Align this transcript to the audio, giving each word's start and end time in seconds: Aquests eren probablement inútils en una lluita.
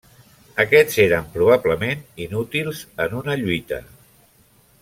Aquests 0.63 0.95
eren 1.03 1.27
probablement 1.35 2.01
inútils 2.25 2.83
en 3.07 3.17
una 3.23 3.39
lluita. 3.43 3.83